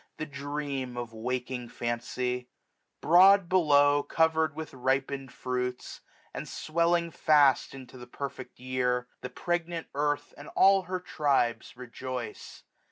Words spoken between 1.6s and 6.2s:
fancy! Broad below, 1375 CoverM with ripening fruits,